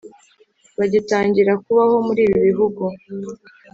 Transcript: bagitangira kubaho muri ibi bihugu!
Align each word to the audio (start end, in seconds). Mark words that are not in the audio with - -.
bagitangira 0.77 1.51
kubaho 1.63 1.95
muri 2.07 2.21
ibi 2.27 2.39
bihugu! 2.47 2.83